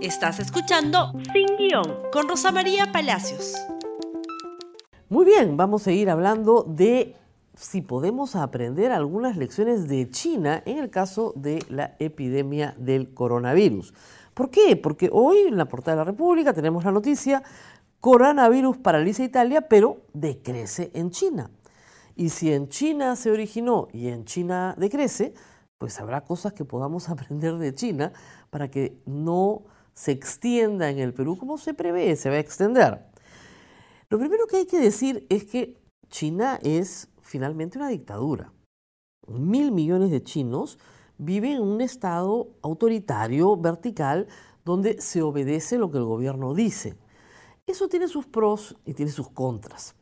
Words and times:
Estás 0.00 0.38
escuchando 0.38 1.12
Sin 1.32 1.56
Guión 1.56 2.02
con 2.12 2.28
Rosa 2.28 2.52
María 2.52 2.92
Palacios. 2.92 3.56
Muy 5.08 5.24
bien, 5.26 5.56
vamos 5.56 5.82
a 5.82 5.84
seguir 5.86 6.08
hablando 6.08 6.62
de 6.62 7.16
si 7.56 7.82
podemos 7.82 8.36
aprender 8.36 8.92
algunas 8.92 9.36
lecciones 9.36 9.88
de 9.88 10.08
China 10.08 10.62
en 10.66 10.78
el 10.78 10.90
caso 10.90 11.32
de 11.34 11.64
la 11.68 11.96
epidemia 11.98 12.76
del 12.78 13.12
coronavirus. 13.12 13.92
¿Por 14.34 14.50
qué? 14.50 14.76
Porque 14.76 15.10
hoy 15.12 15.38
en 15.48 15.56
la 15.56 15.64
portada 15.64 15.96
de 15.96 16.04
la 16.04 16.12
República 16.12 16.52
tenemos 16.52 16.84
la 16.84 16.92
noticia, 16.92 17.42
coronavirus 17.98 18.76
paraliza 18.76 19.24
Italia, 19.24 19.62
pero 19.62 20.02
decrece 20.12 20.92
en 20.94 21.10
China. 21.10 21.50
Y 22.14 22.28
si 22.28 22.52
en 22.52 22.68
China 22.68 23.16
se 23.16 23.32
originó 23.32 23.88
y 23.92 24.08
en 24.08 24.24
China 24.26 24.76
decrece, 24.78 25.34
pues 25.76 25.98
habrá 25.98 26.20
cosas 26.20 26.52
que 26.52 26.64
podamos 26.64 27.08
aprender 27.08 27.56
de 27.58 27.74
China 27.74 28.12
para 28.50 28.70
que 28.70 29.00
no 29.04 29.64
se 29.98 30.12
extienda 30.12 30.90
en 30.90 31.00
el 31.00 31.12
Perú 31.12 31.36
como 31.36 31.58
se 31.58 31.74
prevé, 31.74 32.14
se 32.14 32.30
va 32.30 32.36
a 32.36 32.38
extender. 32.38 33.04
Lo 34.08 34.20
primero 34.20 34.46
que 34.46 34.58
hay 34.58 34.66
que 34.66 34.78
decir 34.78 35.26
es 35.28 35.44
que 35.44 35.76
China 36.08 36.60
es 36.62 37.08
finalmente 37.20 37.78
una 37.78 37.88
dictadura. 37.88 38.52
Mil 39.26 39.72
millones 39.72 40.12
de 40.12 40.22
chinos 40.22 40.78
viven 41.18 41.56
en 41.56 41.62
un 41.62 41.80
estado 41.80 42.46
autoritario, 42.62 43.56
vertical, 43.56 44.28
donde 44.64 45.00
se 45.00 45.20
obedece 45.20 45.78
lo 45.78 45.90
que 45.90 45.98
el 45.98 46.04
gobierno 46.04 46.54
dice. 46.54 46.94
Eso 47.66 47.88
tiene 47.88 48.06
sus 48.06 48.24
pros 48.24 48.76
y 48.84 48.94
tiene 48.94 49.10
sus 49.10 49.28
contras. 49.28 49.96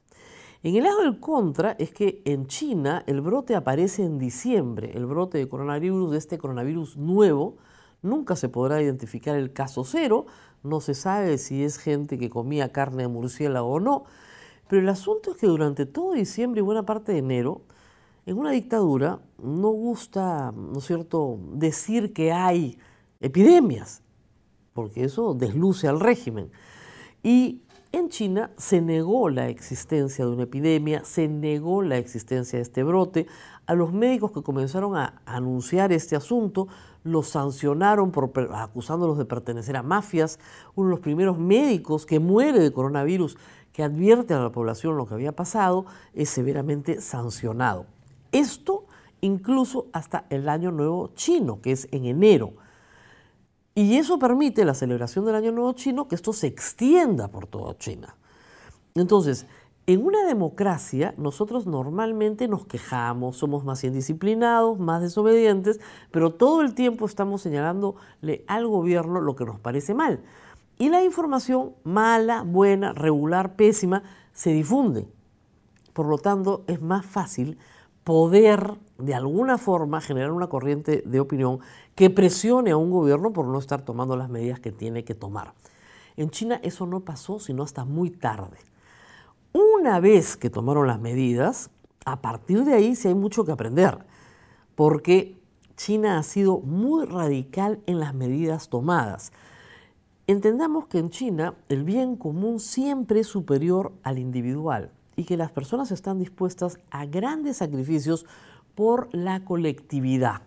En 0.62 0.76
el 0.76 0.84
lado 0.84 1.04
del 1.04 1.20
contra 1.20 1.72
es 1.72 1.90
que 1.90 2.20
en 2.26 2.48
China 2.48 3.02
el 3.06 3.22
brote 3.22 3.54
aparece 3.54 4.04
en 4.04 4.18
diciembre, 4.18 4.92
el 4.94 5.06
brote 5.06 5.38
de 5.38 5.48
coronavirus, 5.48 6.12
de 6.12 6.18
este 6.18 6.36
coronavirus 6.36 6.98
nuevo, 6.98 7.56
Nunca 8.06 8.36
se 8.36 8.48
podrá 8.48 8.80
identificar 8.80 9.36
el 9.36 9.52
caso 9.52 9.84
cero, 9.84 10.26
no 10.62 10.80
se 10.80 10.94
sabe 10.94 11.38
si 11.38 11.64
es 11.64 11.76
gente 11.76 12.18
que 12.18 12.30
comía 12.30 12.72
carne 12.72 13.02
de 13.02 13.08
murciélago 13.08 13.68
o 13.68 13.80
no, 13.80 14.04
pero 14.68 14.82
el 14.82 14.88
asunto 14.88 15.32
es 15.32 15.36
que 15.36 15.46
durante 15.46 15.86
todo 15.86 16.12
diciembre 16.12 16.60
y 16.60 16.62
buena 16.62 16.84
parte 16.84 17.12
de 17.12 17.18
enero, 17.18 17.62
en 18.24 18.38
una 18.38 18.50
dictadura 18.50 19.20
no 19.42 19.70
gusta, 19.70 20.52
¿no 20.52 20.78
es 20.78 20.84
cierto?, 20.84 21.38
decir 21.52 22.12
que 22.12 22.32
hay 22.32 22.78
epidemias, 23.20 24.02
porque 24.72 25.04
eso 25.04 25.34
desluce 25.34 25.88
al 25.88 26.00
régimen. 26.00 26.50
Y 27.22 27.62
en 27.92 28.08
China 28.08 28.50
se 28.56 28.80
negó 28.80 29.30
la 29.30 29.48
existencia 29.48 30.24
de 30.24 30.30
una 30.30 30.42
epidemia, 30.42 31.04
se 31.04 31.28
negó 31.28 31.82
la 31.82 31.96
existencia 31.96 32.58
de 32.58 32.62
este 32.62 32.82
brote. 32.82 33.26
A 33.66 33.74
los 33.74 33.92
médicos 33.92 34.30
que 34.30 34.42
comenzaron 34.42 34.96
a 34.96 35.20
anunciar 35.26 35.92
este 35.92 36.14
asunto 36.14 36.68
los 37.02 37.28
sancionaron 37.28 38.12
por, 38.12 38.32
acusándolos 38.54 39.18
de 39.18 39.24
pertenecer 39.24 39.76
a 39.76 39.82
mafias. 39.82 40.38
Uno 40.74 40.88
de 40.88 40.94
los 40.96 41.00
primeros 41.00 41.38
médicos 41.38 42.06
que 42.06 42.20
muere 42.20 42.60
de 42.60 42.72
coronavirus, 42.72 43.36
que 43.72 43.82
advierte 43.82 44.34
a 44.34 44.40
la 44.40 44.50
población 44.50 44.96
lo 44.96 45.06
que 45.06 45.14
había 45.14 45.32
pasado, 45.32 45.86
es 46.14 46.30
severamente 46.30 47.00
sancionado. 47.00 47.86
Esto 48.32 48.86
incluso 49.20 49.86
hasta 49.92 50.26
el 50.30 50.48
Año 50.48 50.70
Nuevo 50.70 51.08
chino, 51.14 51.60
que 51.60 51.72
es 51.72 51.88
en 51.90 52.04
enero. 52.04 52.54
Y 53.74 53.96
eso 53.96 54.18
permite 54.18 54.64
la 54.64 54.74
celebración 54.74 55.24
del 55.24 55.34
Año 55.34 55.52
Nuevo 55.52 55.72
chino 55.72 56.08
que 56.08 56.14
esto 56.14 56.32
se 56.32 56.46
extienda 56.46 57.28
por 57.28 57.46
toda 57.46 57.76
China. 57.76 58.16
Entonces, 58.94 59.46
en 59.86 60.04
una 60.04 60.24
democracia, 60.24 61.14
nosotros 61.16 61.66
normalmente 61.66 62.48
nos 62.48 62.66
quejamos, 62.66 63.36
somos 63.36 63.64
más 63.64 63.84
indisciplinados, 63.84 64.80
más 64.80 65.00
desobedientes, 65.00 65.80
pero 66.10 66.34
todo 66.34 66.62
el 66.62 66.74
tiempo 66.74 67.06
estamos 67.06 67.42
señalándole 67.42 68.44
al 68.48 68.66
gobierno 68.66 69.20
lo 69.20 69.36
que 69.36 69.44
nos 69.44 69.60
parece 69.60 69.94
mal. 69.94 70.20
Y 70.76 70.88
la 70.88 71.04
información 71.04 71.74
mala, 71.84 72.42
buena, 72.42 72.92
regular, 72.92 73.54
pésima, 73.54 74.02
se 74.32 74.50
difunde. 74.50 75.06
Por 75.92 76.06
lo 76.06 76.18
tanto, 76.18 76.64
es 76.66 76.82
más 76.82 77.06
fácil 77.06 77.56
poder 78.02 78.74
de 78.98 79.14
alguna 79.14 79.56
forma 79.56 80.00
generar 80.00 80.32
una 80.32 80.48
corriente 80.48 81.02
de 81.06 81.20
opinión 81.20 81.60
que 81.94 82.10
presione 82.10 82.72
a 82.72 82.76
un 82.76 82.90
gobierno 82.90 83.32
por 83.32 83.46
no 83.46 83.58
estar 83.58 83.82
tomando 83.82 84.16
las 84.16 84.28
medidas 84.28 84.58
que 84.58 84.72
tiene 84.72 85.04
que 85.04 85.14
tomar. 85.14 85.54
En 86.16 86.30
China 86.30 86.60
eso 86.62 86.86
no 86.86 87.00
pasó 87.00 87.38
sino 87.38 87.62
hasta 87.62 87.84
muy 87.84 88.10
tarde. 88.10 88.58
Una 89.78 90.00
vez 90.00 90.38
que 90.38 90.48
tomaron 90.48 90.86
las 90.86 91.00
medidas, 91.00 91.70
a 92.06 92.22
partir 92.22 92.64
de 92.64 92.72
ahí 92.72 92.96
sí 92.96 93.08
hay 93.08 93.14
mucho 93.14 93.44
que 93.44 93.52
aprender, 93.52 93.98
porque 94.74 95.38
China 95.76 96.16
ha 96.16 96.22
sido 96.22 96.60
muy 96.60 97.04
radical 97.04 97.80
en 97.84 98.00
las 98.00 98.14
medidas 98.14 98.70
tomadas. 98.70 99.32
Entendamos 100.26 100.86
que 100.86 100.98
en 100.98 101.10
China 101.10 101.54
el 101.68 101.84
bien 101.84 102.16
común 102.16 102.58
siempre 102.58 103.20
es 103.20 103.26
superior 103.26 103.92
al 104.02 104.18
individual 104.18 104.92
y 105.14 105.24
que 105.24 105.36
las 105.36 105.52
personas 105.52 105.92
están 105.92 106.18
dispuestas 106.18 106.80
a 106.90 107.04
grandes 107.04 107.58
sacrificios 107.58 108.24
por 108.74 109.14
la 109.14 109.44
colectividad. 109.44 110.40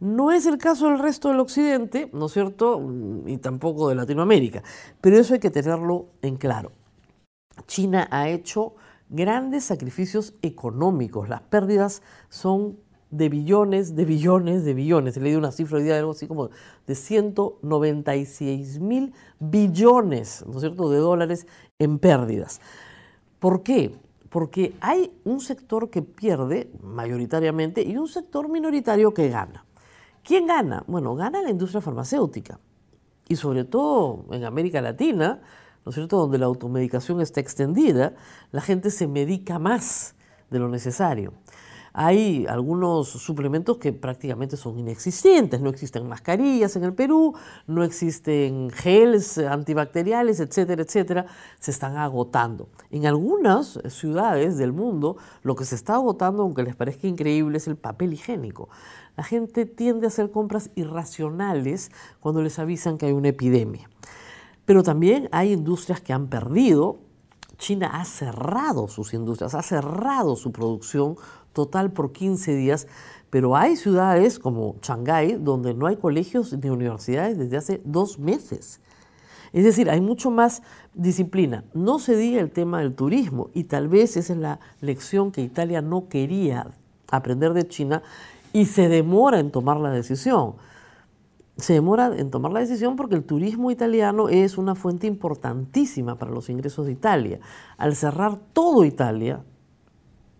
No 0.00 0.32
es 0.32 0.46
el 0.46 0.56
caso 0.56 0.88
del 0.88 1.00
resto 1.00 1.28
del 1.28 1.40
Occidente, 1.40 2.08
¿no 2.14 2.26
es 2.26 2.32
cierto? 2.32 2.82
Y 3.26 3.36
tampoco 3.36 3.90
de 3.90 3.94
Latinoamérica, 3.94 4.62
pero 5.02 5.18
eso 5.18 5.34
hay 5.34 5.40
que 5.40 5.50
tenerlo 5.50 6.06
en 6.22 6.36
claro. 6.36 6.72
China 7.66 8.08
ha 8.10 8.28
hecho 8.28 8.74
grandes 9.08 9.64
sacrificios 9.64 10.34
económicos. 10.42 11.28
Las 11.28 11.42
pérdidas 11.42 12.02
son 12.28 12.78
de 13.10 13.28
billones, 13.28 13.94
de 13.94 14.04
billones, 14.04 14.64
de 14.64 14.74
billones. 14.74 15.16
He 15.16 15.20
leído 15.20 15.38
una 15.38 15.52
cifra 15.52 15.78
hoy 15.78 15.84
día 15.84 15.92
de 15.94 16.00
algo 16.00 16.12
así 16.12 16.26
como 16.26 16.50
de 16.86 16.94
196 16.94 18.80
mil 18.80 19.12
billones, 19.38 20.44
¿no 20.46 20.54
es 20.54 20.60
cierto?, 20.60 20.90
de 20.90 20.98
dólares 20.98 21.46
en 21.78 21.98
pérdidas. 22.00 22.60
¿Por 23.38 23.62
qué? 23.62 23.94
Porque 24.30 24.74
hay 24.80 25.12
un 25.24 25.40
sector 25.40 25.90
que 25.90 26.02
pierde 26.02 26.72
mayoritariamente 26.82 27.82
y 27.82 27.96
un 27.96 28.08
sector 28.08 28.48
minoritario 28.48 29.14
que 29.14 29.28
gana. 29.28 29.64
¿Quién 30.24 30.46
gana? 30.46 30.82
Bueno, 30.88 31.14
gana 31.14 31.40
la 31.40 31.50
industria 31.50 31.80
farmacéutica. 31.80 32.58
Y 33.28 33.36
sobre 33.36 33.64
todo 33.64 34.24
en 34.32 34.44
América 34.44 34.80
Latina, 34.80 35.40
¿no 35.84 35.90
es 35.90 35.94
cierto?, 35.94 36.18
donde 36.18 36.38
la 36.38 36.46
automedicación 36.46 37.20
está 37.20 37.40
extendida, 37.40 38.14
la 38.52 38.60
gente 38.60 38.90
se 38.90 39.06
medica 39.06 39.58
más 39.58 40.14
de 40.50 40.58
lo 40.58 40.68
necesario. 40.68 41.32
Hay 41.96 42.44
algunos 42.48 43.08
suplementos 43.08 43.76
que 43.76 43.92
prácticamente 43.92 44.56
son 44.56 44.76
inexistentes, 44.80 45.60
no 45.60 45.70
existen 45.70 46.08
mascarillas 46.08 46.74
en 46.74 46.82
el 46.82 46.92
Perú, 46.92 47.34
no 47.68 47.84
existen 47.84 48.68
gels 48.72 49.38
antibacteriales, 49.38 50.40
etcétera, 50.40 50.82
etcétera, 50.82 51.26
se 51.60 51.70
están 51.70 51.96
agotando. 51.96 52.68
En 52.90 53.06
algunas 53.06 53.78
ciudades 53.90 54.58
del 54.58 54.72
mundo 54.72 55.18
lo 55.44 55.54
que 55.54 55.64
se 55.64 55.76
está 55.76 55.94
agotando, 55.94 56.42
aunque 56.42 56.64
les 56.64 56.74
parezca 56.74 57.06
increíble, 57.06 57.58
es 57.58 57.68
el 57.68 57.76
papel 57.76 58.14
higiénico. 58.14 58.68
La 59.16 59.22
gente 59.22 59.64
tiende 59.64 60.06
a 60.06 60.08
hacer 60.08 60.32
compras 60.32 60.70
irracionales 60.74 61.92
cuando 62.18 62.42
les 62.42 62.58
avisan 62.58 62.98
que 62.98 63.06
hay 63.06 63.12
una 63.12 63.28
epidemia. 63.28 63.88
Pero 64.64 64.82
también 64.82 65.28
hay 65.32 65.52
industrias 65.52 66.00
que 66.00 66.12
han 66.12 66.28
perdido. 66.28 66.98
China 67.58 67.90
ha 67.94 68.04
cerrado 68.04 68.88
sus 68.88 69.14
industrias, 69.14 69.54
ha 69.54 69.62
cerrado 69.62 70.36
su 70.36 70.52
producción 70.52 71.16
total 71.52 71.92
por 71.92 72.12
15 72.12 72.54
días, 72.54 72.88
pero 73.30 73.56
hay 73.56 73.76
ciudades 73.76 74.38
como 74.38 74.76
Shanghái 74.82 75.34
donde 75.40 75.74
no 75.74 75.86
hay 75.86 75.96
colegios 75.96 76.52
ni 76.52 76.68
universidades 76.68 77.38
desde 77.38 77.56
hace 77.56 77.82
dos 77.84 78.18
meses. 78.18 78.80
Es 79.52 79.62
decir, 79.62 79.88
hay 79.88 80.00
mucho 80.00 80.32
más 80.32 80.62
disciplina. 80.94 81.64
No 81.74 82.00
se 82.00 82.16
diga 82.16 82.40
el 82.40 82.50
tema 82.50 82.80
del 82.80 82.94
turismo 82.94 83.50
y 83.54 83.64
tal 83.64 83.86
vez 83.86 84.16
esa 84.16 84.32
es 84.32 84.38
la 84.38 84.58
lección 84.80 85.30
que 85.30 85.42
Italia 85.42 85.80
no 85.80 86.08
quería 86.08 86.66
aprender 87.08 87.52
de 87.52 87.68
China 87.68 88.02
y 88.52 88.66
se 88.66 88.88
demora 88.88 89.38
en 89.38 89.52
tomar 89.52 89.78
la 89.78 89.90
decisión 89.90 90.56
se 91.56 91.72
demora 91.72 92.12
en 92.16 92.30
tomar 92.30 92.52
la 92.52 92.60
decisión 92.60 92.96
porque 92.96 93.14
el 93.14 93.24
turismo 93.24 93.70
italiano 93.70 94.28
es 94.28 94.58
una 94.58 94.74
fuente 94.74 95.06
importantísima 95.06 96.16
para 96.18 96.32
los 96.32 96.50
ingresos 96.50 96.86
de 96.86 96.92
Italia. 96.92 97.38
Al 97.76 97.94
cerrar 97.94 98.38
todo 98.52 98.84
Italia, 98.84 99.44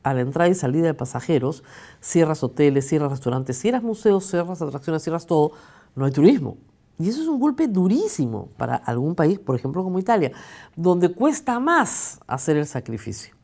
a 0.03 0.13
la 0.13 0.21
entrada 0.21 0.51
y 0.51 0.55
salida 0.55 0.87
de 0.87 0.95
pasajeros, 0.95 1.63
cierras 2.01 2.43
hoteles, 2.43 2.89
cierras 2.89 3.11
restaurantes, 3.11 3.59
cierras 3.59 3.83
museos, 3.83 4.29
cierras 4.29 4.61
atracciones, 4.61 5.03
cierras 5.03 5.27
todo, 5.27 5.53
no 5.95 6.05
hay 6.05 6.13
turismo. 6.13 6.57
Y 6.99 7.09
eso 7.09 7.23
es 7.23 7.29
un 7.29 7.41
golpe 7.41 7.69
durísimo 7.69 8.49
para 8.57 8.77
algún 8.77 9.15
país, 9.15 9.39
por 9.39 9.57
ejemplo 9.57 9.83
como 9.83 9.99
Italia, 9.99 10.33
donde 10.77 11.13
cuesta 11.13 11.59
más 11.61 12.21
hacer 12.27 12.57
el 12.57 12.67
sacrificio. 12.67 13.35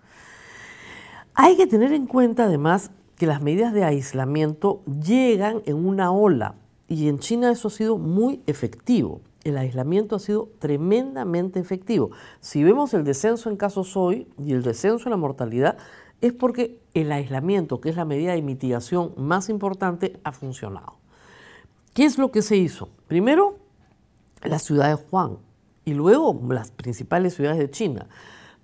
Hay 1.35 1.56
que 1.56 1.67
tener 1.67 1.93
en 1.93 2.06
cuenta 2.06 2.44
además 2.44 2.91
que 3.17 3.27
las 3.27 3.43
medidas 3.43 3.73
de 3.73 3.85
aislamiento 3.85 4.83
llegan 4.85 5.62
en 5.67 5.85
una 5.85 6.11
ola 6.11 6.55
y 6.91 7.09
en 7.09 7.21
China 7.21 7.53
eso 7.53 7.69
ha 7.69 7.71
sido 7.71 7.99
muy 7.99 8.43
efectivo. 8.49 9.21
El 9.45 9.57
aislamiento 9.57 10.17
ha 10.17 10.19
sido 10.19 10.51
tremendamente 10.59 11.61
efectivo. 11.61 12.11
Si 12.41 12.65
vemos 12.65 12.93
el 12.95 13.05
descenso 13.05 13.49
en 13.49 13.57
casos 13.57 13.97
hoy 13.97 14.27
y 14.37 14.53
el 14.53 14.65
descenso 14.65 15.05
en 15.05 15.13
la 15.13 15.17
mortalidad, 15.17 15.79
es 16.21 16.33
porque 16.33 16.81
el 16.93 17.13
aislamiento, 17.13 17.81
que 17.81 17.91
es 17.91 17.97
la 17.97 18.05
medida 18.05 18.33
de 18.33 18.43
mitigación 18.43 19.15
más 19.17 19.49
importante, 19.49 20.19
ha 20.25 20.33
funcionado. 20.33 20.97
¿Qué 21.95 22.05
es 22.05 22.19
lo 22.19 22.33
que 22.33 22.43
se 22.43 22.57
hizo? 22.57 22.89
Primero, 23.07 23.59
la 24.43 24.59
ciudad 24.59 24.89
de 24.89 24.97
Juan 24.97 25.39
y 25.85 25.95
luego 25.95 26.41
las 26.49 26.73
principales 26.73 27.35
ciudades 27.35 27.61
de 27.61 27.71
China. 27.71 28.09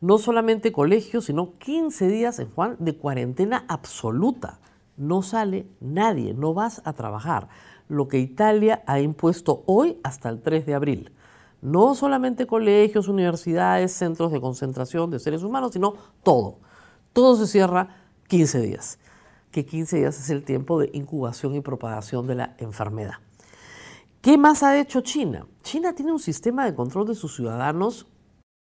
No 0.00 0.18
solamente 0.18 0.72
colegios, 0.72 1.26
sino 1.26 1.56
15 1.58 2.08
días 2.08 2.40
en 2.40 2.50
Juan 2.50 2.74
de 2.80 2.96
cuarentena 2.96 3.64
absoluta. 3.68 4.58
No 4.96 5.22
sale 5.22 5.68
nadie, 5.80 6.34
no 6.34 6.54
vas 6.54 6.82
a 6.84 6.92
trabajar. 6.92 7.48
Lo 7.88 8.08
que 8.08 8.18
Italia 8.18 8.82
ha 8.86 9.00
impuesto 9.00 9.62
hoy 9.66 9.98
hasta 10.02 10.28
el 10.28 10.40
3 10.40 10.66
de 10.66 10.74
abril. 10.74 11.12
No 11.62 11.94
solamente 11.94 12.46
colegios, 12.46 13.08
universidades, 13.08 13.92
centros 13.92 14.32
de 14.32 14.40
concentración 14.40 15.10
de 15.10 15.18
seres 15.18 15.42
humanos, 15.42 15.72
sino 15.72 15.94
todo. 16.22 16.58
Todo 17.12 17.36
se 17.36 17.46
cierra 17.46 17.88
15 18.28 18.60
días, 18.60 18.98
que 19.50 19.64
15 19.64 19.98
días 19.98 20.18
es 20.18 20.30
el 20.30 20.44
tiempo 20.44 20.80
de 20.80 20.90
incubación 20.92 21.54
y 21.54 21.60
propagación 21.60 22.26
de 22.26 22.34
la 22.34 22.56
enfermedad. 22.58 23.14
¿Qué 24.20 24.36
más 24.36 24.62
ha 24.62 24.78
hecho 24.78 25.00
China? 25.02 25.46
China 25.62 25.94
tiene 25.94 26.12
un 26.12 26.18
sistema 26.18 26.64
de 26.64 26.74
control 26.74 27.06
de 27.06 27.14
sus 27.14 27.36
ciudadanos, 27.36 28.06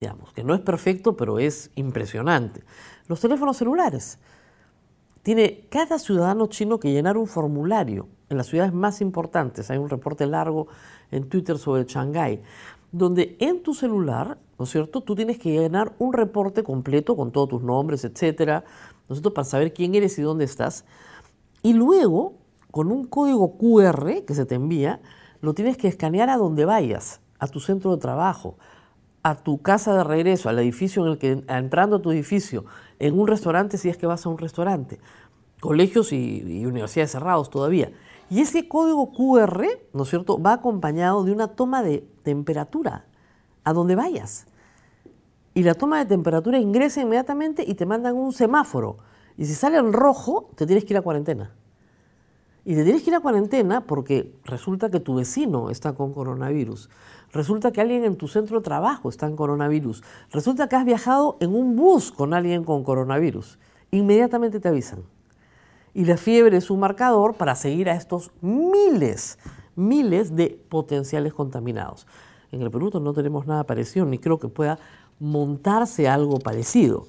digamos, 0.01 0.33
que 0.33 0.45
no 0.45 0.55
es 0.55 0.61
perfecto, 0.61 1.17
pero 1.17 1.39
es 1.39 1.71
impresionante. 1.75 2.63
Los 3.09 3.21
teléfonos 3.21 3.57
celulares. 3.57 4.19
Tiene 5.23 5.67
cada 5.69 5.99
ciudadano 5.99 6.47
chino 6.47 6.79
que 6.79 6.93
llenar 6.93 7.19
un 7.19 7.27
formulario 7.27 8.09
en 8.31 8.37
las 8.37 8.47
ciudades 8.47 8.73
más 8.73 9.01
importantes. 9.01 9.71
Hay 9.71 9.79
un 9.79 9.91
reporte 9.91 10.27
largo 10.27 10.69
en 11.11 11.29
Twitter 11.29 11.59
sobre 11.59 11.85
Shanghái, 11.85 12.41
donde 12.93 13.37
en 13.41 13.63
tu 13.63 13.75
celular, 13.75 14.39
¿no 14.59 14.65
es 14.65 14.71
cierto?, 14.71 15.03
tú 15.03 15.15
tienes 15.15 15.39
que 15.39 15.51
llenar 15.51 15.93
un 15.99 16.13
reporte 16.13 16.63
completo 16.63 17.17
con 17.17 17.33
todos 17.33 17.49
tus 17.49 17.63
nombres, 17.63 18.05
etcétera, 18.05 18.65
¿no 19.09 19.15
es 19.15 19.19
cierto?, 19.19 19.35
para 19.35 19.45
saber 19.45 19.75
quién 19.75 19.95
eres 19.95 20.19
y 20.19 20.23
dónde 20.23 20.45
estás. 20.45 20.85
Y 21.63 21.75
luego, 21.75 22.35
con 22.71 22.91
un 22.91 23.05
código 23.05 23.59
QR 23.59 24.25
que 24.25 24.35
se 24.35 24.47
te 24.47 24.55
envía, 24.55 25.01
lo 25.41 25.53
tienes 25.55 25.77
que 25.77 25.89
escanear 25.89 26.31
a 26.31 26.37
donde 26.37 26.65
vayas, 26.65 27.21
a 27.39 27.49
tu 27.49 27.61
centro 27.61 27.91
de 27.95 28.01
trabajo, 28.01 28.57
a 29.23 29.35
tu 29.35 29.61
casa 29.61 29.95
de 29.95 30.05
regreso, 30.05 30.49
al 30.49 30.59
edificio 30.61 31.05
en 31.05 31.13
el 31.13 31.19
que, 31.19 31.45
entrando 31.49 31.97
a 31.97 32.03
tu 32.03 32.13
edificio, 32.13 32.65
en 32.99 33.19
un 33.19 33.27
restaurante 33.27 33.77
si 33.77 33.89
es 33.89 33.97
que 33.97 34.07
vas 34.07 34.25
a 34.25 34.29
un 34.29 34.39
restaurante, 34.39 35.01
colegios 35.61 36.13
y, 36.13 36.65
universidades 36.65 37.11
cerrados 37.11 37.51
todavía. 37.51 37.93
Y 38.31 38.41
ese 38.41 38.69
código 38.69 39.13
QR, 39.13 39.67
¿no 39.93 40.05
es 40.05 40.09
cierto?, 40.09 40.41
va 40.41 40.55
acompañado 40.55 41.25
de 41.25 41.33
una 41.33 41.49
toma 41.49 41.83
de 41.83 42.09
temperatura 42.23 43.07
a 43.65 43.73
donde 43.73 43.97
vayas. 43.97 44.47
Y 45.53 45.65
la 45.65 45.75
toma 45.75 45.99
de 45.99 46.07
temperatura 46.07 46.59
ingresa 46.59 47.03
inmediatamente 47.03 47.65
y 47.67 47.75
te 47.75 47.87
mandan 47.87 48.15
un 48.15 48.33
semáforo. 48.33 48.99
Y 49.37 49.47
si 49.47 49.55
sale 49.55 49.79
en 49.79 49.93
rojo, 49.93 50.51
te 50.55 50.65
tienes 50.65 50.85
que 50.85 50.93
ir 50.93 50.99
a 50.99 51.03
cuarentena. 51.03 51.55
Y 52.65 52.77
te 52.77 52.85
tienes 52.85 53.03
que 53.03 53.11
ir 53.11 53.17
a 53.17 53.21
cuarentena 53.21 53.81
porque 53.87 54.33
resulta 54.45 54.91
que 54.91 55.01
tu 55.01 55.17
vecino 55.17 55.71
está 55.71 55.95
con 55.95 56.13
coronavirus. 56.13 56.89
Resulta 57.33 57.73
que 57.73 57.81
alguien 57.81 58.05
en 58.05 58.17
tu 58.17 58.29
centro 58.29 58.61
de 58.61 58.65
trabajo 58.65 59.09
está 59.09 59.27
en 59.27 59.35
coronavirus. 59.35 60.05
Resulta 60.31 60.69
que 60.69 60.77
has 60.77 60.85
viajado 60.85 61.37
en 61.41 61.53
un 61.53 61.75
bus 61.75 62.13
con 62.13 62.33
alguien 62.33 62.63
con 62.63 62.85
coronavirus. 62.85 63.59
Inmediatamente 63.91 64.61
te 64.61 64.69
avisan. 64.69 65.03
Y 65.95 66.05
la 66.05 66.17
fiebre 66.17 66.57
es 66.57 66.71
un 66.71 66.81
marcador 66.81 67.35
para 67.35 67.55
seguir 67.55 67.89
a 67.91 67.95
estos 67.95 68.31
miles, 68.41 69.39
miles 69.77 70.37
de 70.37 70.61
potenciales 70.69 71.35
contaminados. 71.35 72.07
En 72.53 72.63
el 72.63 72.71
Perú 72.71 72.91
no 73.01 73.13
tenemos 73.13 73.47
nada 73.47 73.65
parecido, 73.65 74.07
ni 74.07 74.19
creo 74.19 74.39
que 74.39 74.49
pueda 74.49 74.79
montarse 75.19 76.09
algo 76.09 76.39
parecido 76.39 77.07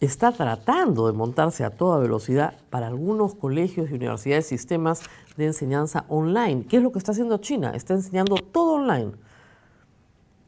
está 0.00 0.32
tratando 0.32 1.06
de 1.06 1.12
montarse 1.12 1.64
a 1.64 1.70
toda 1.70 1.98
velocidad 1.98 2.54
para 2.70 2.86
algunos 2.86 3.34
colegios 3.34 3.90
y 3.90 3.94
universidades 3.94 4.46
sistemas 4.46 5.02
de 5.36 5.46
enseñanza 5.46 6.04
online. 6.08 6.66
¿Qué 6.66 6.76
es 6.76 6.82
lo 6.82 6.92
que 6.92 6.98
está 6.98 7.12
haciendo 7.12 7.38
China? 7.38 7.72
Está 7.74 7.94
enseñando 7.94 8.36
todo 8.36 8.74
online. 8.74 9.12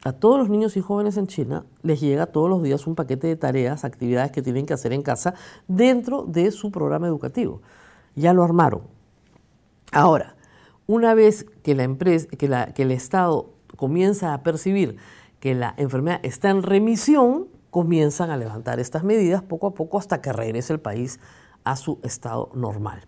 A 0.08 0.12
todos 0.12 0.38
los 0.38 0.48
niños 0.48 0.74
y 0.78 0.80
jóvenes 0.80 1.18
en 1.18 1.26
China 1.26 1.66
les 1.82 2.00
llega 2.00 2.24
todos 2.24 2.48
los 2.48 2.62
días 2.62 2.86
un 2.86 2.94
paquete 2.94 3.26
de 3.26 3.36
tareas, 3.36 3.84
actividades 3.84 4.32
que 4.32 4.40
tienen 4.40 4.64
que 4.64 4.72
hacer 4.72 4.94
en 4.94 5.02
casa 5.02 5.34
dentro 5.66 6.22
de 6.22 6.50
su 6.50 6.70
programa 6.70 7.06
educativo. 7.06 7.60
Ya 8.14 8.32
lo 8.32 8.42
armaron. 8.42 8.84
Ahora, 9.92 10.34
una 10.86 11.12
vez 11.12 11.44
que 11.62 11.74
la 11.74 11.82
empresa, 11.82 12.26
que, 12.26 12.46
el 12.82 12.90
Estado 12.90 13.50
comienza 13.76 14.32
a 14.32 14.42
percibir 14.42 14.96
que 15.40 15.54
la 15.54 15.74
enfermedad 15.76 16.20
está 16.22 16.48
en 16.48 16.62
remisión, 16.62 17.48
comienzan 17.68 18.30
a 18.30 18.38
levantar 18.38 18.80
estas 18.80 19.04
medidas 19.04 19.42
poco 19.42 19.66
a 19.66 19.74
poco 19.74 19.98
hasta 19.98 20.22
que 20.22 20.32
regrese 20.32 20.72
el 20.72 20.80
país 20.80 21.20
a 21.64 21.76
su 21.76 21.98
estado 22.02 22.48
normal. 22.54 23.02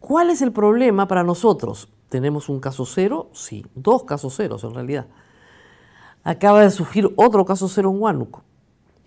¿Cuál 0.00 0.30
es 0.30 0.42
el 0.42 0.50
problema 0.50 1.06
para 1.06 1.22
nosotros? 1.22 1.92
¿Tenemos 2.08 2.48
un 2.48 2.60
caso 2.60 2.86
cero? 2.86 3.30
Sí, 3.32 3.66
dos 3.74 4.04
casos 4.04 4.36
ceros 4.36 4.64
en 4.64 4.74
realidad. 4.74 5.06
Acaba 6.22 6.60
de 6.60 6.70
surgir 6.70 7.12
otro 7.16 7.44
caso 7.44 7.68
cero 7.68 7.90
en 7.90 8.00
Huánuco. 8.00 8.42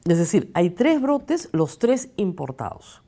Es 0.05 0.17
decir, 0.17 0.51
hay 0.53 0.69
tres 0.69 1.01
brotes, 1.01 1.49
los 1.51 1.79
tres 1.79 2.09
importados. 2.15 3.01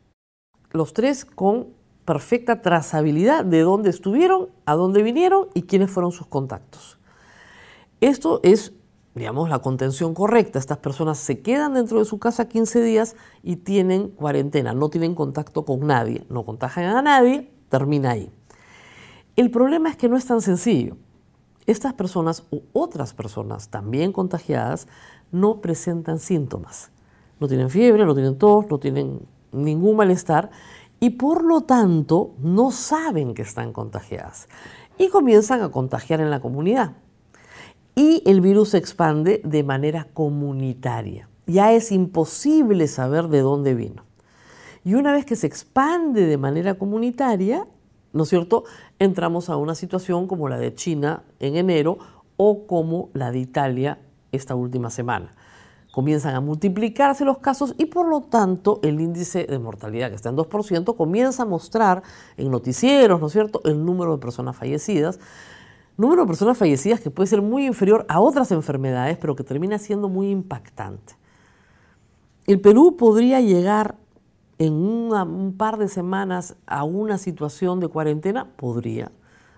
Los 0.71 0.93
tres 0.93 1.25
con 1.25 1.69
perfecta 2.05 2.61
trazabilidad 2.61 3.45
de 3.45 3.61
dónde 3.61 3.89
estuvieron, 3.89 4.49
a 4.65 4.75
dónde 4.75 5.03
vinieron 5.03 5.47
y 5.53 5.63
quiénes 5.63 5.91
fueron 5.91 6.11
sus 6.11 6.27
contactos. 6.27 6.97
Esto 7.99 8.39
es 8.43 8.73
digamos, 9.15 9.49
la 9.49 9.59
contención 9.59 10.13
correcta. 10.13 10.59
Estas 10.59 10.77
personas 10.77 11.17
se 11.17 11.41
quedan 11.41 11.73
dentro 11.73 11.99
de 11.99 12.05
su 12.05 12.19
casa 12.19 12.47
15 12.47 12.81
días 12.81 13.15
y 13.43 13.57
tienen 13.57 14.09
cuarentena, 14.09 14.73
no 14.73 14.89
tienen 14.89 15.15
contacto 15.15 15.65
con 15.65 15.85
nadie, 15.85 16.25
no 16.29 16.43
contagian 16.43 16.95
a 16.95 17.01
nadie, 17.01 17.51
termina 17.69 18.11
ahí. 18.11 18.31
El 19.35 19.49
problema 19.49 19.89
es 19.89 19.97
que 19.97 20.09
no 20.09 20.17
es 20.17 20.25
tan 20.25 20.41
sencillo. 20.41 20.97
Estas 21.65 21.93
personas 21.93 22.43
u 22.51 22.61
otras 22.73 23.13
personas 23.13 23.69
también 23.69 24.11
contagiadas 24.11 24.87
no 25.31 25.61
presentan 25.61 26.19
síntomas. 26.19 26.91
No 27.39 27.47
tienen 27.47 27.69
fiebre, 27.69 28.05
no 28.05 28.13
tienen 28.13 28.37
tos, 28.37 28.65
no 28.69 28.79
tienen 28.79 29.21
ningún 29.51 29.95
malestar 29.95 30.51
y 30.99 31.11
por 31.11 31.43
lo 31.43 31.61
tanto 31.61 32.35
no 32.39 32.71
saben 32.71 33.33
que 33.33 33.41
están 33.41 33.73
contagiadas 33.73 34.47
y 34.97 35.09
comienzan 35.09 35.61
a 35.61 35.71
contagiar 35.71 36.21
en 36.21 36.29
la 36.29 36.41
comunidad 36.41 36.93
y 37.95 38.23
el 38.25 38.41
virus 38.41 38.69
se 38.69 38.77
expande 38.77 39.41
de 39.43 39.63
manera 39.63 40.07
comunitaria. 40.13 41.27
Ya 41.47 41.73
es 41.73 41.91
imposible 41.91 42.87
saber 42.87 43.27
de 43.27 43.41
dónde 43.41 43.73
vino. 43.73 44.03
Y 44.83 44.93
una 44.93 45.11
vez 45.11 45.25
que 45.25 45.35
se 45.35 45.47
expande 45.47 46.25
de 46.25 46.37
manera 46.37 46.75
comunitaria, 46.75 47.67
¿no 48.13 48.23
es 48.23 48.29
cierto?, 48.29 48.63
entramos 48.99 49.49
a 49.49 49.57
una 49.57 49.75
situación 49.75 50.27
como 50.27 50.49
la 50.49 50.57
de 50.57 50.73
China 50.73 51.23
en 51.39 51.55
enero 51.55 51.97
o 52.37 52.67
como 52.67 53.09
la 53.13 53.31
de 53.31 53.39
Italia 53.39 53.99
esta 54.31 54.55
última 54.55 54.89
semana. 54.89 55.33
Comienzan 55.91 56.35
a 56.35 56.41
multiplicarse 56.41 57.25
los 57.25 57.39
casos 57.39 57.75
y 57.77 57.85
por 57.85 58.07
lo 58.07 58.21
tanto 58.21 58.79
el 58.83 59.01
índice 59.01 59.43
de 59.43 59.59
mortalidad 59.59 60.09
que 60.09 60.15
está 60.15 60.29
en 60.29 60.37
2% 60.37 60.95
comienza 60.95 61.43
a 61.43 61.45
mostrar 61.45 62.01
en 62.37 62.49
noticieros, 62.49 63.19
¿no 63.19 63.27
es 63.27 63.33
cierto?, 63.33 63.61
el 63.65 63.83
número 63.85 64.13
de 64.13 64.17
personas 64.19 64.55
fallecidas 64.55 65.19
número 65.97 66.23
de 66.23 66.27
personas 66.27 66.57
fallecidas 66.57 66.99
que 66.99 67.11
puede 67.11 67.27
ser 67.27 67.41
muy 67.41 67.65
inferior 67.65 68.05
a 68.09 68.19
otras 68.19 68.51
enfermedades, 68.51 69.17
pero 69.17 69.35
que 69.35 69.43
termina 69.43 69.77
siendo 69.77 70.09
muy 70.09 70.29
impactante. 70.29 71.15
El 72.47 72.59
Perú 72.59 72.97
podría 72.97 73.39
llegar 73.39 73.95
en 74.61 74.73
un 74.73 75.55
par 75.57 75.79
de 75.79 75.87
semanas 75.87 76.55
a 76.67 76.83
una 76.83 77.17
situación 77.17 77.79
de 77.79 77.87
cuarentena, 77.87 78.45
podría. 78.55 79.11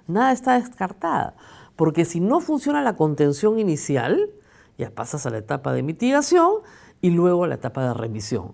Nada 0.07 0.31
está 0.31 0.53
descartada, 0.53 1.35
porque 1.75 2.05
si 2.05 2.21
no 2.21 2.39
funciona 2.39 2.81
la 2.81 2.95
contención 2.95 3.59
inicial, 3.59 4.29
ya 4.77 4.91
pasas 4.91 5.25
a 5.25 5.29
la 5.29 5.39
etapa 5.39 5.73
de 5.73 5.83
mitigación 5.83 6.53
y 7.01 7.09
luego 7.09 7.43
a 7.43 7.47
la 7.49 7.55
etapa 7.55 7.85
de 7.85 7.93
remisión. 7.93 8.53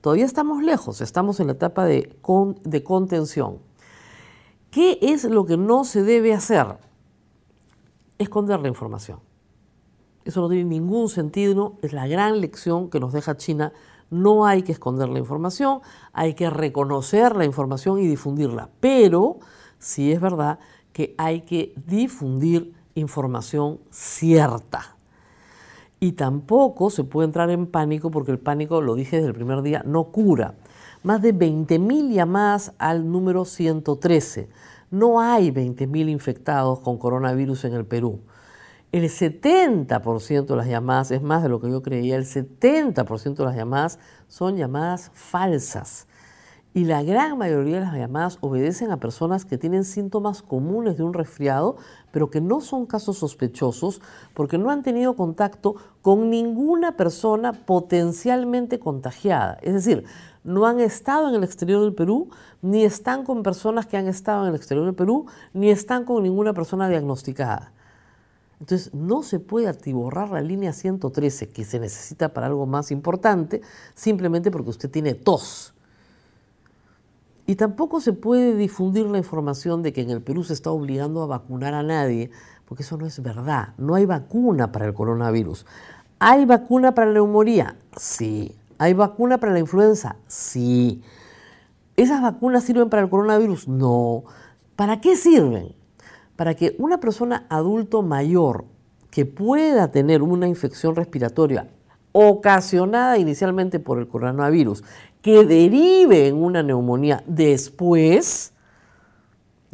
Todavía 0.00 0.24
estamos 0.24 0.62
lejos, 0.62 1.02
estamos 1.02 1.38
en 1.40 1.48
la 1.48 1.52
etapa 1.52 1.84
de, 1.84 2.16
de 2.64 2.82
contención. 2.82 3.58
¿Qué 4.70 4.98
es 5.02 5.24
lo 5.24 5.44
que 5.44 5.58
no 5.58 5.84
se 5.84 6.02
debe 6.02 6.32
hacer? 6.32 6.78
esconder 8.16 8.60
la 8.60 8.68
información. 8.68 9.18
Eso 10.24 10.40
no 10.40 10.48
tiene 10.48 10.64
ningún 10.64 11.10
sentido, 11.10 11.76
es 11.82 11.92
la 11.92 12.06
gran 12.06 12.40
lección 12.40 12.88
que 12.88 13.00
nos 13.00 13.12
deja 13.12 13.36
China. 13.36 13.74
No 14.14 14.46
hay 14.46 14.62
que 14.62 14.72
esconder 14.72 15.08
la 15.08 15.18
información, 15.18 15.80
hay 16.12 16.34
que 16.34 16.48
reconocer 16.50 17.34
la 17.34 17.44
información 17.44 17.98
y 17.98 18.06
difundirla. 18.06 18.70
Pero 18.80 19.38
sí 19.78 20.12
es 20.12 20.20
verdad 20.20 20.60
que 20.92 21.14
hay 21.18 21.40
que 21.40 21.74
difundir 21.86 22.72
información 22.94 23.80
cierta. 23.90 24.96
Y 25.98 26.12
tampoco 26.12 26.90
se 26.90 27.02
puede 27.02 27.26
entrar 27.26 27.50
en 27.50 27.66
pánico 27.66 28.10
porque 28.10 28.30
el 28.30 28.38
pánico, 28.38 28.80
lo 28.80 28.94
dije 28.94 29.16
desde 29.16 29.28
el 29.28 29.34
primer 29.34 29.62
día, 29.62 29.82
no 29.84 30.04
cura. 30.04 30.54
Más 31.02 31.20
de 31.20 31.34
20.000 31.34 32.12
llamadas 32.12 32.72
al 32.78 33.10
número 33.10 33.44
113 33.44 34.48
no 34.90 35.20
hay 35.20 35.50
20.000 35.50 36.08
infectados 36.08 36.78
con 36.80 36.98
coronavirus 36.98 37.64
en 37.64 37.74
el 37.74 37.84
Perú. 37.84 38.20
El 38.94 39.02
70% 39.10 40.46
de 40.46 40.54
las 40.54 40.68
llamadas, 40.68 41.10
es 41.10 41.20
más 41.20 41.42
de 41.42 41.48
lo 41.48 41.60
que 41.60 41.68
yo 41.68 41.82
creía, 41.82 42.14
el 42.14 42.26
70% 42.26 43.34
de 43.34 43.44
las 43.44 43.56
llamadas 43.56 43.98
son 44.28 44.56
llamadas 44.56 45.10
falsas. 45.14 46.06
Y 46.74 46.84
la 46.84 47.02
gran 47.02 47.36
mayoría 47.36 47.80
de 47.80 47.86
las 47.86 47.96
llamadas 47.96 48.38
obedecen 48.40 48.92
a 48.92 49.00
personas 49.00 49.44
que 49.44 49.58
tienen 49.58 49.82
síntomas 49.82 50.42
comunes 50.42 50.96
de 50.96 51.02
un 51.02 51.12
resfriado, 51.12 51.74
pero 52.12 52.30
que 52.30 52.40
no 52.40 52.60
son 52.60 52.86
casos 52.86 53.18
sospechosos 53.18 54.00
porque 54.32 54.58
no 54.58 54.70
han 54.70 54.84
tenido 54.84 55.16
contacto 55.16 55.74
con 56.00 56.30
ninguna 56.30 56.96
persona 56.96 57.52
potencialmente 57.52 58.78
contagiada. 58.78 59.58
Es 59.62 59.74
decir, 59.74 60.04
no 60.44 60.66
han 60.66 60.78
estado 60.78 61.28
en 61.30 61.34
el 61.34 61.42
exterior 61.42 61.82
del 61.82 61.96
Perú, 61.96 62.28
ni 62.62 62.84
están 62.84 63.24
con 63.24 63.42
personas 63.42 63.86
que 63.86 63.96
han 63.96 64.06
estado 64.06 64.44
en 64.44 64.50
el 64.50 64.54
exterior 64.54 64.86
del 64.86 64.94
Perú, 64.94 65.26
ni 65.52 65.70
están 65.70 66.04
con 66.04 66.22
ninguna 66.22 66.54
persona 66.54 66.88
diagnosticada. 66.88 67.73
Entonces, 68.64 68.94
no 68.94 69.22
se 69.22 69.40
puede 69.40 69.68
atiborrar 69.68 70.30
la 70.30 70.40
línea 70.40 70.72
113 70.72 71.50
que 71.50 71.66
se 71.66 71.78
necesita 71.78 72.32
para 72.32 72.46
algo 72.46 72.64
más 72.64 72.90
importante 72.90 73.60
simplemente 73.94 74.50
porque 74.50 74.70
usted 74.70 74.90
tiene 74.90 75.12
tos 75.12 75.74
y 77.44 77.56
tampoco 77.56 78.00
se 78.00 78.14
puede 78.14 78.56
difundir 78.56 79.04
la 79.04 79.18
información 79.18 79.82
de 79.82 79.92
que 79.92 80.00
en 80.00 80.08
el 80.08 80.22
Perú 80.22 80.44
se 80.44 80.54
está 80.54 80.70
obligando 80.70 81.22
a 81.22 81.26
vacunar 81.26 81.74
a 81.74 81.82
nadie, 81.82 82.30
porque 82.64 82.84
eso 82.84 82.96
no 82.96 83.04
es 83.04 83.20
verdad. 83.20 83.74
No 83.76 83.96
hay 83.96 84.06
vacuna 84.06 84.72
para 84.72 84.86
el 84.86 84.94
coronavirus. 84.94 85.66
¿Hay 86.18 86.46
vacuna 86.46 86.94
para 86.94 87.08
la 87.08 87.14
neumonía? 87.14 87.76
Sí. 87.98 88.54
¿Hay 88.78 88.94
vacuna 88.94 89.36
para 89.36 89.52
la 89.52 89.58
influenza? 89.58 90.16
Sí. 90.26 91.02
¿Esas 91.98 92.22
vacunas 92.22 92.64
sirven 92.64 92.88
para 92.88 93.02
el 93.02 93.10
coronavirus? 93.10 93.68
No. 93.68 94.24
¿Para 94.74 95.02
qué 95.02 95.14
sirven? 95.14 95.74
Para 96.36 96.54
que 96.54 96.74
una 96.78 96.98
persona 96.98 97.46
adulto 97.48 98.02
mayor 98.02 98.64
que 99.10 99.24
pueda 99.24 99.90
tener 99.90 100.22
una 100.22 100.48
infección 100.48 100.96
respiratoria 100.96 101.68
ocasionada 102.10 103.18
inicialmente 103.18 103.78
por 103.80 103.98
el 103.98 104.08
coronavirus 104.08 104.84
que 105.20 105.44
derive 105.44 106.28
en 106.28 106.36
una 106.36 106.62
neumonía 106.62 107.24
después, 107.26 108.52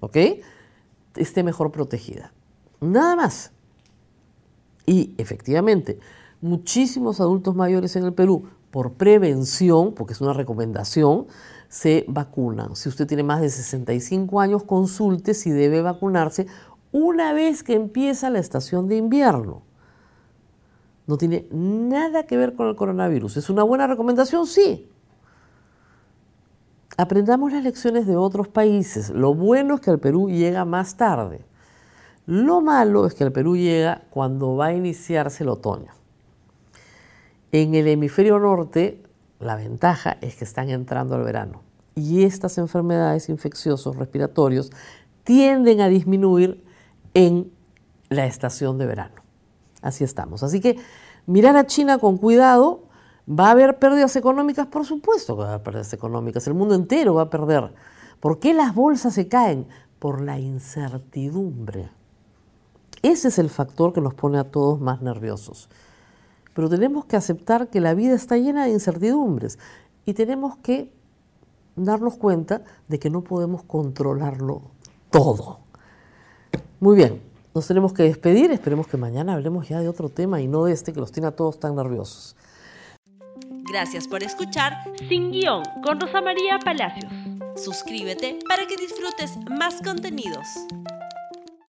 ¿ok? 0.01 0.17
Esté 1.17 1.43
mejor 1.43 1.73
protegida. 1.73 2.33
Nada 2.81 3.17
más. 3.17 3.53
Y 4.87 5.15
efectivamente, 5.19 5.99
muchísimos 6.41 7.21
adultos 7.21 7.55
mayores 7.55 7.97
en 7.97 8.05
el 8.05 8.13
Perú, 8.13 8.49
por 8.71 8.93
prevención, 8.93 9.95
porque 9.95 10.13
es 10.13 10.21
una 10.21 10.33
recomendación, 10.33 11.27
se 11.71 12.05
vacunan. 12.09 12.75
Si 12.75 12.89
usted 12.89 13.07
tiene 13.07 13.23
más 13.23 13.41
de 13.41 13.49
65 13.49 14.41
años, 14.41 14.65
consulte 14.65 15.35
si 15.35 15.51
debe 15.51 15.81
vacunarse 15.81 16.47
una 16.93 17.33
vez 17.33 17.63
que 17.63 17.75
empieza 17.75 18.29
la 18.29 18.41
estación 18.41 18.89
de 18.89 18.97
invierno. 18.97 19.63
No 21.07 21.17
tiene 21.17 21.47
nada 21.53 22.25
que 22.25 22.37
ver 22.37 22.55
con 22.55 22.69
el 22.69 22.75
coronavirus. 22.75 23.37
¿Es 23.37 23.51
una 23.51 23.63
buena 23.63 23.87
recomendación? 23.87 24.47
Sí. 24.47 24.91
Aprendamos 26.97 27.53
las 27.53 27.63
lecciones 27.63 28.05
de 28.05 28.17
otros 28.17 28.49
países. 28.49 29.11
Lo 29.11 29.33
bueno 29.33 29.77
es 29.77 29.81
que 29.81 29.93
el 29.93 30.01
Perú 30.01 30.29
llega 30.29 30.65
más 30.65 30.97
tarde. 30.97 31.45
Lo 32.27 32.61
malo 32.61 33.07
es 33.07 33.15
que 33.15 33.23
el 33.25 33.33
Perú 33.33 33.57
llega 33.57 34.03
cuando 34.11 34.57
va 34.57 34.67
a 34.67 34.75
iniciarse 34.75 35.45
el 35.45 35.51
otoño. 35.51 35.93
En 37.53 37.77
el 37.77 37.87
hemisferio 37.87 38.41
norte, 38.41 39.03
la 39.41 39.57
ventaja 39.57 40.19
es 40.21 40.37
que 40.37 40.45
están 40.45 40.71
entrando 40.71 41.15
al 41.17 41.25
verano. 41.25 41.63
Y 41.95 42.25
estas 42.25 42.59
enfermedades 42.59 43.29
infecciosos 43.29 43.97
respiratorios 43.97 44.71
tienden 45.25 45.81
a 45.81 45.89
disminuir 45.89 46.65
en 47.15 47.53
la 48.09 48.27
estación 48.27 48.79
de 48.79 48.87
verano. 48.87 49.23
Así 49.83 50.05
estamos. 50.05 50.43
Así 50.43 50.61
que 50.61 50.77
mirar 51.27 51.57
a 51.57 51.67
China 51.67 51.99
con 51.99 52.17
cuidado, 52.17 52.91
¿Va 53.31 53.49
a 53.49 53.51
haber 53.53 53.79
pérdidas 53.79 54.17
económicas? 54.17 54.67
Por 54.67 54.85
supuesto 54.85 55.37
que 55.37 55.43
va 55.43 55.51
a 55.51 55.53
haber 55.55 55.63
pérdidas 55.63 55.93
económicas. 55.93 56.47
El 56.49 56.55
mundo 56.55 56.75
entero 56.75 57.15
va 57.15 57.23
a 57.23 57.31
perder. 57.31 57.73
¿Por 58.19 58.41
qué 58.41 58.55
las 58.55 58.75
bolsas 58.75 59.15
se 59.15 59.29
caen? 59.29 59.69
Por 60.01 60.21
la 60.21 60.39
incertidumbre. 60.41 61.91
Ese 63.03 63.29
es 63.29 63.39
el 63.39 63.49
factor 63.49 63.93
que 63.93 64.01
nos 64.01 64.15
pone 64.15 64.39
a 64.39 64.45
todos 64.45 64.81
más 64.81 65.01
nerviosos. 65.01 65.69
Pero 66.55 66.69
tenemos 66.69 67.05
que 67.05 67.17
aceptar 67.17 67.69
que 67.69 67.81
la 67.81 67.95
vida 67.95 68.15
está 68.15 68.37
llena 68.37 68.65
de 68.65 68.73
incertidumbres 68.73 69.59
y 70.05 70.15
tenemos 70.15 70.57
que 70.57 70.93
darnos 71.77 72.17
cuenta 72.17 72.63
de 72.89 72.99
que 72.99 73.11
no 73.11 73.23
podemos 73.23 73.63
controlarlo 73.63 74.63
todo. 75.11 75.61
Muy 76.81 76.97
bien, 76.97 77.23
nos 77.55 77.67
tenemos 77.67 77.93
que 77.93 78.03
despedir. 78.05 78.51
Esperemos 78.51 78.87
que 78.87 78.97
mañana 78.97 79.35
hablemos 79.35 79.69
ya 79.69 79.81
de 79.81 79.89
otro 79.89 80.09
tema 80.09 80.41
y 80.41 80.49
no 80.49 80.65
de 80.65 80.73
este 80.73 80.93
que 80.93 81.01
los 81.01 81.13
tiene 81.13 81.29
a 81.29 81.33
todos 81.33 81.61
tan 81.61 81.77
nerviosos. 81.77 82.37
Gracias 83.71 84.09
por 84.09 84.23
escuchar 84.23 84.73
Sin 85.09 85.31
Guión 85.31 85.63
con 85.85 86.01
Rosa 86.01 86.21
María 86.21 86.59
Palacios. 86.59 87.13
Suscríbete 87.57 88.39
para 88.49 88.67
que 88.67 88.77
disfrutes 88.77 89.39
más 89.49 89.81
contenidos. 89.83 90.47